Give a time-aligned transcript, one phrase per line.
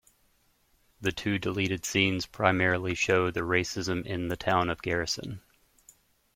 [0.99, 5.43] The two deleted scenes primarily show the racism in the town of Garrison.